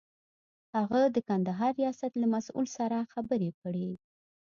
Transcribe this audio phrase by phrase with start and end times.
[0.75, 3.89] هغه د کندهار ریاست له مسئول سره خبرې کړې.